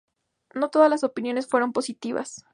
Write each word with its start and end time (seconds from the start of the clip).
No 0.55 0.71
todas 0.71 0.89
las 0.89 1.03
opiniones 1.03 1.45
fueron 1.47 1.73
positivas. 1.73 2.43